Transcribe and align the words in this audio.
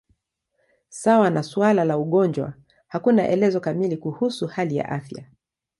Sawa 0.89 1.29
na 1.29 1.43
suala 1.43 1.85
la 1.85 1.97
ugonjwa, 1.97 2.53
hakuna 2.87 3.27
elezo 3.27 3.59
kamili 3.59 3.97
kuhusu 3.97 4.47
hali 4.47 4.75
ya 4.77 4.89
afya. 4.89 5.25